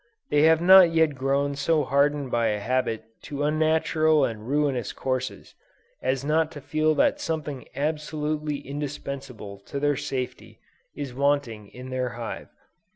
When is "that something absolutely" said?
6.95-8.57